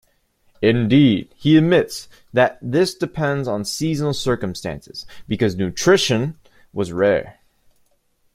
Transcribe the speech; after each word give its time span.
Indeed, 0.63 1.31
he 1.37 1.57
admits 1.57 2.09
that 2.33 2.57
this 2.59 2.95
depends 2.95 3.47
on 3.47 3.63
seasonal 3.63 4.15
circumstances, 4.15 5.05
because 5.27 5.55
nutrition 5.55 6.39
was 6.73 6.91
rare. 6.91 7.37